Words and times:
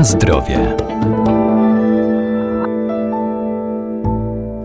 Na 0.00 0.04
zdrowie. 0.04 0.76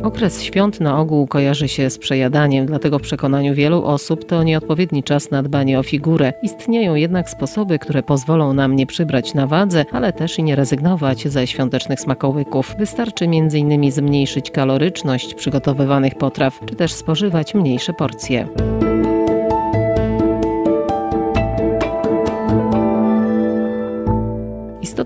Okres 0.04 0.44
świąt 0.44 0.80
na 0.80 1.00
ogół 1.00 1.28
kojarzy 1.28 1.68
się 1.68 1.90
z 1.90 1.98
przejadaniem, 1.98 2.66
dlatego 2.66 3.00
w 3.00 3.02
przekonaniu 3.02 3.54
wielu 3.54 3.86
osób 3.86 4.26
to 4.26 4.44
nieodpowiedni 4.44 5.04
czas 5.04 5.32
na 5.32 5.44
dbanie 5.44 5.80
o 5.80 5.84
figurę. 5.84 6.34
Istnieją 6.42 6.96
jednak 6.96 7.30
sposoby, 7.30 7.80
które 7.80 8.04
pozwolą 8.04 8.54
nam 8.54 8.76
nie 8.76 8.86
przybrać 8.88 9.34
na 9.34 9.48
wadze, 9.48 9.86
ale 9.92 10.14
też 10.14 10.40
i 10.40 10.44
nie 10.44 10.56
rezygnować 10.56 11.28
ze 11.28 11.48
świątecznych 11.48 12.00
smakołyków. 12.00 12.76
Wystarczy 12.80 13.26
m.in. 13.26 13.92
zmniejszyć 13.92 14.52
kaloryczność 14.52 15.34
przygotowywanych 15.34 16.16
potraw, 16.16 16.60
czy 16.66 16.76
też 16.76 16.94
spożywać 16.94 17.54
mniejsze 17.54 17.94
porcje. 17.94 18.48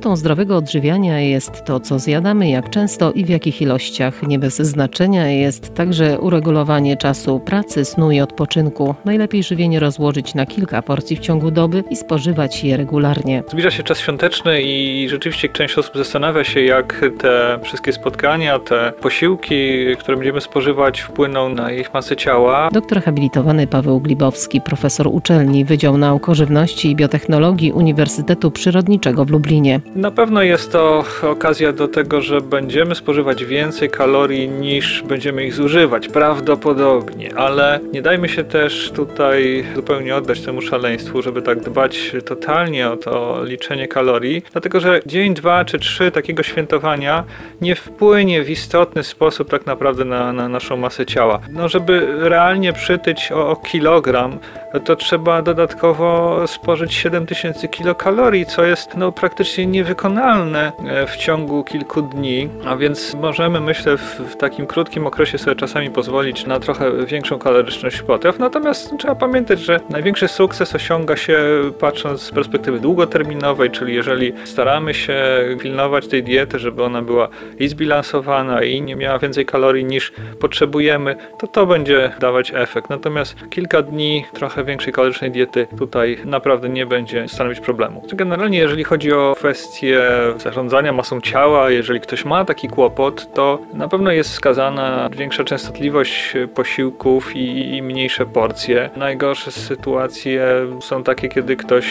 Istotą 0.09 0.19
zdrowego 0.19 0.57
odżywiania 0.57 1.19
jest 1.19 1.65
to, 1.65 1.79
co 1.79 1.99
zjadamy, 1.99 2.49
jak 2.49 2.69
często 2.69 3.11
i 3.11 3.25
w 3.25 3.29
jakich 3.29 3.61
ilościach. 3.61 4.27
Nie 4.27 4.39
bez 4.39 4.57
znaczenia 4.57 5.27
jest 5.27 5.73
także 5.73 6.19
uregulowanie 6.19 6.97
czasu 6.97 7.39
pracy, 7.39 7.85
snu 7.85 8.11
i 8.11 8.21
odpoczynku. 8.21 8.95
Najlepiej 9.05 9.43
żywienie 9.43 9.79
rozłożyć 9.79 10.35
na 10.35 10.45
kilka 10.45 10.81
porcji 10.81 11.15
w 11.15 11.19
ciągu 11.19 11.51
doby 11.51 11.83
i 11.89 11.95
spożywać 11.95 12.63
je 12.63 12.77
regularnie. 12.77 13.43
Zbliża 13.49 13.71
się 13.71 13.83
czas 13.83 13.99
świąteczny 13.99 14.61
i 14.61 15.07
rzeczywiście 15.09 15.49
część 15.49 15.77
osób 15.77 15.95
zastanawia 15.95 16.43
się, 16.43 16.61
jak 16.61 17.05
te 17.19 17.59
wszystkie 17.63 17.93
spotkania, 17.93 18.59
te 18.59 18.93
posiłki, 19.01 19.85
które 19.99 20.17
będziemy 20.17 20.41
spożywać, 20.41 21.01
wpłyną 21.01 21.49
na 21.49 21.71
ich 21.71 21.93
masę 21.93 22.15
ciała. 22.15 22.69
Doktor 22.71 23.01
habilitowany 23.01 23.67
Paweł 23.67 23.99
Glibowski, 23.99 24.61
profesor 24.61 25.07
uczelni 25.07 25.65
Wydział 25.65 25.97
Nauk 25.97 26.29
o 26.29 26.35
Żywności 26.35 26.91
i 26.91 26.95
Biotechnologii 26.95 27.71
Uniwersytetu 27.71 28.51
Przyrodniczego 28.51 29.25
w 29.25 29.29
Lublinie. 29.29 29.79
Na 29.99 30.11
pewno 30.11 30.43
jest 30.43 30.71
to 30.71 31.03
okazja 31.23 31.73
do 31.73 31.87
tego, 31.87 32.21
że 32.21 32.41
będziemy 32.41 32.95
spożywać 32.95 33.45
więcej 33.45 33.89
kalorii 33.89 34.49
niż 34.49 35.03
będziemy 35.03 35.45
ich 35.45 35.53
zużywać, 35.53 36.07
prawdopodobnie, 36.07 37.35
ale 37.35 37.79
nie 37.93 38.01
dajmy 38.01 38.29
się 38.29 38.43
też 38.43 38.91
tutaj 38.95 39.65
zupełnie 39.75 40.15
oddać 40.15 40.41
temu 40.41 40.61
szaleństwu, 40.61 41.21
żeby 41.21 41.41
tak 41.41 41.59
dbać 41.59 42.15
totalnie 42.25 42.89
o 42.89 42.97
to 42.97 43.43
liczenie 43.43 43.87
kalorii, 43.87 44.43
dlatego 44.51 44.79
że 44.79 44.99
dzień, 45.05 45.33
dwa 45.33 45.65
czy 45.65 45.79
trzy 45.79 46.11
takiego 46.11 46.43
świętowania 46.43 47.23
nie 47.61 47.75
wpłynie 47.75 48.43
w 48.43 48.49
istotny 48.49 49.03
sposób 49.03 49.49
tak 49.49 49.65
naprawdę 49.65 50.05
na, 50.05 50.33
na 50.33 50.49
naszą 50.49 50.77
masę 50.77 51.05
ciała. 51.05 51.39
No, 51.51 51.69
żeby 51.69 52.07
realnie 52.29 52.73
przytyć 52.73 53.31
o, 53.31 53.49
o 53.49 53.55
kilogram, 53.55 54.39
to 54.85 54.95
trzeba 54.95 55.41
dodatkowo 55.41 56.43
spożyć 56.47 56.93
7000 56.93 57.67
kilokalorii, 57.67 58.45
co 58.45 58.65
jest 58.65 58.97
no, 58.97 59.11
praktycznie 59.11 59.65
niewykonalne 59.79 60.71
e, 60.85 61.07
w 61.07 61.17
ciągu 61.17 61.63
kilku 61.63 62.01
dni, 62.01 62.49
a 62.65 62.75
więc 62.75 63.13
możemy, 63.13 63.61
myślę, 63.61 63.97
w, 63.97 64.35
takim 64.35 64.67
krótkim 64.67 65.07
okresie 65.07 65.37
sobie 65.37 65.55
czasami 65.55 65.89
pozwolić 65.89 66.45
na 66.45 66.59
trochę 66.59 67.05
większą 67.05 67.39
kaloryczność 67.39 68.01
potraw. 68.01 68.39
Natomiast 68.39 68.97
trzeba 68.97 69.15
pamiętać, 69.15 69.59
że 69.59 69.79
największy 69.89 70.27
sukces 70.27 70.75
osiąga 70.75 71.17
się 71.17 71.39
patrząc 71.79 72.21
z 72.21 72.31
perspektywy 72.31 72.79
długoterminowej, 72.79 73.71
czyli 73.71 73.95
jeżeli 73.95 74.33
staramy 74.45 74.93
się 74.93 75.15
pilnować 75.61 76.07
tej 76.07 76.23
diety, 76.23 76.59
żeby 76.59 76.83
ona 76.83 77.01
była 77.01 77.27
i 77.59 77.67
zbilansowana 77.67 78.63
i 78.63 78.81
nie 78.81 78.95
miała 78.95 79.19
więcej 79.19 79.45
kalorii 79.45 79.85
niż 79.85 80.11
potrzebujemy, 80.39 81.15
to 81.39 81.47
to 81.47 81.65
będzie 81.65 82.11
dawać 82.19 82.51
efekt. 82.55 82.89
Natomiast 82.89 83.35
kilka 83.49 83.81
dni 83.81 84.25
trochę 84.33 84.63
większej 84.63 84.93
kalorycznej 84.93 85.31
diety 85.31 85.67
tutaj 85.77 86.17
naprawdę 86.25 86.69
nie 86.69 86.85
będzie 86.85 87.27
stanowić 87.27 87.59
problemu. 87.59 88.03
Generalnie 88.13 88.57
jeżeli 88.57 88.83
chodzi 88.83 89.13
o 89.13 89.33
kwestię 89.37 89.68
kwestie 89.69 90.01
zarządzania 90.37 90.93
masą 90.93 91.21
ciała, 91.21 91.69
jeżeli 91.69 91.99
ktoś 91.99 92.25
ma 92.25 92.45
taki 92.45 92.67
kłopot, 92.67 93.33
to 93.33 93.59
na 93.73 93.87
pewno 93.87 94.11
jest 94.11 94.29
wskazana 94.29 95.09
większa 95.17 95.43
częstotliwość 95.43 96.33
posiłków 96.55 97.35
i, 97.35 97.75
i 97.75 97.81
mniejsze 97.81 98.25
porcje. 98.25 98.89
Najgorsze 98.97 99.51
sytuacje 99.51 100.45
są 100.81 101.03
takie, 101.03 101.29
kiedy 101.29 101.55
ktoś 101.55 101.85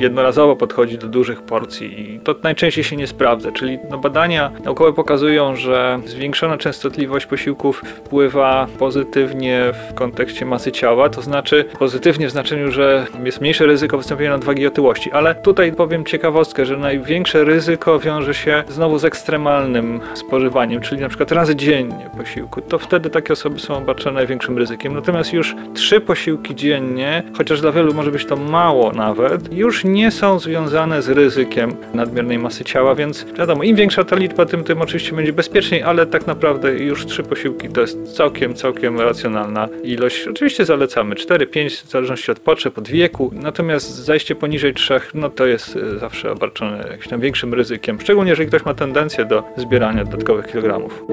jednorazowo 0.00 0.56
podchodzi 0.56 0.98
do 0.98 1.06
dużych 1.06 1.42
porcji 1.42 2.14
i 2.14 2.20
to 2.20 2.34
najczęściej 2.42 2.84
się 2.84 2.96
nie 2.96 3.06
sprawdza, 3.06 3.52
czyli 3.52 3.78
no 3.90 3.98
badania 3.98 4.50
naukowe 4.64 4.92
pokazują, 4.92 5.56
że 5.56 6.00
zwiększona 6.04 6.58
częstotliwość 6.58 7.26
posiłków 7.26 7.82
wpływa 7.86 8.66
pozytywnie 8.78 9.72
w 9.90 9.94
kontekście 9.94 10.46
masy 10.46 10.72
ciała, 10.72 11.08
to 11.08 11.22
znaczy 11.22 11.64
pozytywnie 11.78 12.28
w 12.28 12.30
znaczeniu, 12.30 12.72
że 12.72 13.06
jest 13.24 13.40
mniejsze 13.40 13.66
ryzyko 13.66 13.98
wystąpienia 13.98 14.30
nadwagi 14.30 14.62
i 14.62 14.66
otyłości, 14.66 15.12
ale 15.12 15.34
tutaj 15.34 15.72
powiem 15.72 16.04
ciekawostkę, 16.04 16.66
że 16.66 16.76
najwięcej 16.76 17.23
większe 17.24 17.44
ryzyko 17.44 17.98
wiąże 17.98 18.34
się 18.34 18.64
znowu 18.68 18.98
z 18.98 19.04
ekstremalnym 19.04 20.00
spożywaniem, 20.14 20.80
czyli 20.80 21.00
na 21.00 21.08
przykład 21.08 21.32
razy 21.32 21.56
dziennie 21.56 22.10
posiłku. 22.18 22.60
To 22.60 22.78
wtedy 22.78 23.10
takie 23.10 23.32
osoby 23.32 23.60
są 23.60 23.76
obarczone 23.76 24.14
największym 24.14 24.58
ryzykiem. 24.58 24.94
Natomiast 24.94 25.32
już 25.32 25.54
trzy 25.74 26.00
posiłki 26.00 26.54
dziennie, 26.54 27.22
chociaż 27.36 27.60
dla 27.60 27.72
wielu 27.72 27.94
może 27.94 28.10
być 28.10 28.26
to 28.26 28.36
mało 28.36 28.92
nawet, 28.92 29.52
już 29.52 29.84
nie 29.84 30.10
są 30.10 30.38
związane 30.38 31.02
z 31.02 31.08
ryzykiem 31.08 31.76
nadmiernej 31.94 32.38
masy 32.38 32.64
ciała, 32.64 32.94
więc 32.94 33.26
wiadomo, 33.38 33.62
im 33.62 33.76
większa 33.76 34.04
ta 34.04 34.16
liczba, 34.16 34.46
tym, 34.46 34.64
tym 34.64 34.82
oczywiście 34.82 35.16
będzie 35.16 35.32
bezpieczniej, 35.32 35.82
ale 35.82 36.06
tak 36.06 36.26
naprawdę 36.26 36.74
już 36.74 37.06
trzy 37.06 37.22
posiłki 37.22 37.68
to 37.68 37.80
jest 37.80 38.16
całkiem, 38.16 38.54
całkiem 38.54 39.00
racjonalna 39.00 39.68
ilość. 39.84 40.28
Oczywiście 40.28 40.64
zalecamy 40.64 41.14
4-5 41.14 41.86
w 41.86 41.90
zależności 41.90 42.32
od 42.32 42.40
potrzeb, 42.40 42.78
od 42.78 42.88
wieku, 42.88 43.30
natomiast 43.34 43.94
zajście 43.94 44.34
poniżej 44.34 44.74
3, 44.74 45.00
no 45.14 45.30
to 45.30 45.46
jest 45.46 45.76
e, 45.76 45.98
zawsze 45.98 46.32
obarczone 46.32 46.78
jakimś 46.78 47.13
tam 47.14 47.20
większym 47.20 47.54
ryzykiem, 47.54 48.00
szczególnie 48.00 48.30
jeżeli 48.30 48.48
ktoś 48.48 48.64
ma 48.64 48.74
tendencję 48.74 49.24
do 49.24 49.44
zbierania 49.56 50.04
dodatkowych 50.04 50.46
kilogramów. 50.46 51.04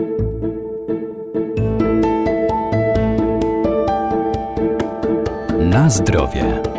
Na 5.59 5.89
zdrowie. 5.89 6.70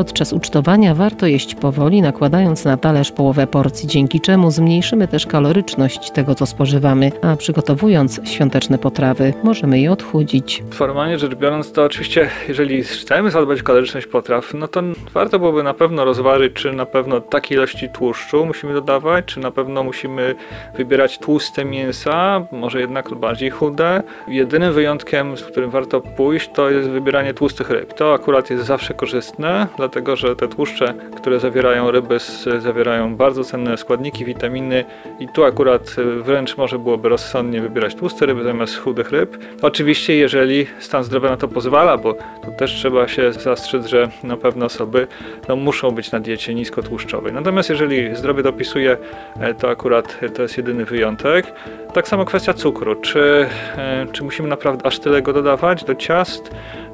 Podczas 0.00 0.32
ucztowania 0.32 0.94
warto 0.94 1.26
jeść 1.26 1.54
powoli, 1.54 2.02
nakładając 2.02 2.64
na 2.64 2.76
talerz 2.76 3.12
połowę 3.12 3.46
porcji, 3.46 3.88
dzięki 3.88 4.20
czemu 4.20 4.50
zmniejszymy 4.50 5.08
też 5.08 5.26
kaloryczność 5.26 6.10
tego, 6.10 6.34
co 6.34 6.46
spożywamy, 6.46 7.12
a 7.22 7.36
przygotowując 7.36 8.20
świąteczne 8.24 8.78
potrawy, 8.78 9.34
możemy 9.42 9.80
je 9.80 9.92
odchudzić. 9.92 10.62
Formalnie 10.70 11.18
rzecz 11.18 11.34
biorąc, 11.34 11.72
to 11.72 11.84
oczywiście, 11.84 12.30
jeżeli 12.48 12.82
chcemy 12.82 13.30
zadbać 13.30 13.60
o 13.60 13.64
kaloryczność 13.64 14.06
potraw, 14.06 14.54
no 14.54 14.68
to 14.68 14.82
warto 15.14 15.38
byłoby 15.38 15.62
na 15.62 15.74
pewno 15.74 16.04
rozważyć, 16.04 16.52
czy 16.52 16.72
na 16.72 16.86
pewno 16.86 17.20
takiej 17.20 17.58
ilości 17.58 17.88
tłuszczu 17.88 18.46
musimy 18.46 18.74
dodawać, 18.74 19.24
czy 19.24 19.40
na 19.40 19.50
pewno 19.50 19.84
musimy 19.84 20.34
wybierać 20.76 21.18
tłuste 21.18 21.64
mięsa, 21.64 22.46
może 22.52 22.80
jednak 22.80 23.14
bardziej 23.14 23.50
chude. 23.50 24.02
Jedynym 24.28 24.72
wyjątkiem, 24.72 25.36
z 25.36 25.42
którym 25.42 25.70
warto 25.70 26.00
pójść, 26.00 26.50
to 26.54 26.70
jest 26.70 26.88
wybieranie 26.88 27.34
tłustych 27.34 27.70
ryb. 27.70 27.94
To 27.94 28.14
akurat 28.14 28.50
jest 28.50 28.64
zawsze 28.64 28.94
korzystne, 28.94 29.66
że 30.14 30.36
te 30.36 30.48
tłuszcze, 30.48 30.94
które 31.16 31.40
zawierają 31.40 31.90
ryby, 31.90 32.18
zawierają 32.58 33.16
bardzo 33.16 33.44
cenne 33.44 33.76
składniki, 33.76 34.24
witaminy 34.24 34.84
i 35.18 35.28
tu 35.28 35.44
akurat 35.44 35.96
y, 35.98 36.22
wręcz 36.22 36.56
może 36.56 36.78
byłoby 36.78 37.08
rozsądnie 37.08 37.60
wybierać 37.60 37.94
tłuste 37.94 38.26
ryby 38.26 38.44
zamiast 38.44 38.76
chudych 38.76 39.10
ryb. 39.10 39.38
Oczywiście, 39.62 40.16
jeżeli 40.16 40.66
stan 40.78 41.04
zdrowia 41.04 41.30
na 41.30 41.36
to 41.36 41.48
pozwala, 41.48 41.98
bo 41.98 42.12
tu 42.14 42.52
też 42.58 42.74
trzeba 42.74 43.08
się 43.08 43.32
zastrzec, 43.32 43.86
że 43.86 44.08
na 44.22 44.36
pewno 44.36 44.66
osoby 44.66 45.06
no, 45.48 45.56
muszą 45.56 45.90
być 45.90 46.12
na 46.12 46.20
diecie 46.20 46.54
niskotłuszczowej. 46.54 47.32
Natomiast 47.32 47.70
jeżeli 47.70 48.16
zdrowie 48.16 48.42
dopisuje, 48.42 48.96
e, 49.40 49.54
to 49.54 49.70
akurat 49.70 50.20
to 50.34 50.42
jest 50.42 50.56
jedyny 50.56 50.84
wyjątek. 50.84 51.52
Tak 51.94 52.08
samo 52.08 52.24
kwestia 52.24 52.54
cukru. 52.54 52.94
Czy, 52.94 53.46
e, 53.76 54.06
czy 54.12 54.24
musimy 54.24 54.48
naprawdę 54.48 54.86
aż 54.86 54.98
tyle 54.98 55.22
go 55.22 55.32
dodawać 55.32 55.84
do 55.84 55.94
ciast? 55.94 56.50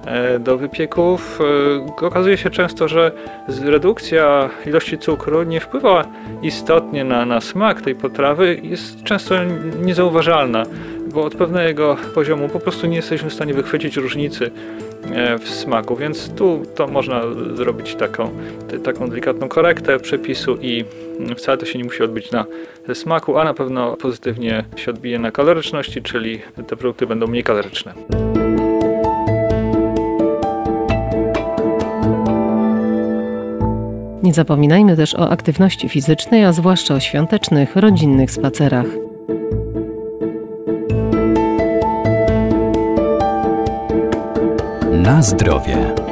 E, 0.06 0.38
do 0.38 0.58
wypieków. 0.58 1.40
E, 2.00 2.06
okazuje 2.06 2.36
się 2.36 2.50
często, 2.50 2.88
że 2.88 3.12
redukcja 3.64 4.50
ilości 4.66 4.98
cukru 4.98 5.42
nie 5.42 5.60
wpływa 5.60 6.04
istotnie 6.42 7.04
na, 7.04 7.26
na 7.26 7.40
smak 7.40 7.82
tej 7.82 7.94
potrawy, 7.94 8.60
jest 8.62 9.02
często 9.02 9.34
niezauważalna, 9.82 10.62
bo 11.12 11.24
od 11.24 11.34
pewnego 11.34 11.96
poziomu 12.14 12.48
po 12.48 12.60
prostu 12.60 12.86
nie 12.86 12.96
jesteśmy 12.96 13.30
w 13.30 13.34
stanie 13.34 13.54
wychwycić 13.54 13.96
różnicy 13.96 14.50
e, 15.14 15.38
w 15.38 15.48
smaku, 15.48 15.96
więc 15.96 16.34
tu 16.34 16.62
to 16.74 16.86
można 16.86 17.22
zrobić 17.54 17.94
taką, 17.94 18.30
taką 18.84 19.08
delikatną 19.08 19.48
korektę 19.48 19.98
przepisu 19.98 20.56
i 20.60 20.84
wcale 21.36 21.58
to 21.58 21.66
się 21.66 21.78
nie 21.78 21.84
musi 21.84 22.02
odbić 22.02 22.30
na 22.30 22.46
smaku, 22.94 23.38
a 23.38 23.44
na 23.44 23.54
pewno 23.54 23.96
pozytywnie 23.96 24.64
się 24.76 24.90
odbije 24.90 25.18
na 25.18 25.30
kaloryczności, 25.30 26.02
czyli 26.02 26.40
te 26.66 26.76
produkty 26.76 27.06
będą 27.06 27.26
mniej 27.26 27.44
kaloryczne. 27.44 28.25
Nie 34.26 34.34
zapominajmy 34.34 34.96
też 34.96 35.14
o 35.14 35.30
aktywności 35.30 35.88
fizycznej, 35.88 36.44
a 36.44 36.52
zwłaszcza 36.52 36.94
o 36.94 37.00
świątecznych, 37.00 37.76
rodzinnych 37.76 38.30
spacerach. 38.30 38.86
Na 44.92 45.22
zdrowie. 45.22 46.05